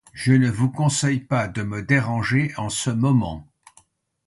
Je 0.13 0.33
ne 0.33 0.49
vous 0.49 0.71
conseille 0.71 1.19
pas 1.19 1.47
de 1.47 1.61
me 1.61 1.83
déranger 1.83 2.53
en 2.57 2.69
ce 2.69 2.89
moment. 2.89 3.47